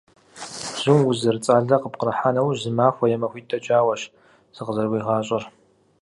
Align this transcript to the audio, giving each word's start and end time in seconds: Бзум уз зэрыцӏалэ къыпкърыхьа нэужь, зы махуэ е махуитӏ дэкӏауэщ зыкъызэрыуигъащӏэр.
Бзум 0.73 0.99
уз 1.09 1.17
зэрыцӏалэ 1.23 1.75
къыпкърыхьа 1.81 2.29
нэужь, 2.35 2.61
зы 2.63 2.71
махуэ 2.77 3.05
е 3.15 3.17
махуитӏ 3.21 3.49
дэкӏауэщ 3.51 4.01
зыкъызэрыуигъащӏэр. 4.55 5.43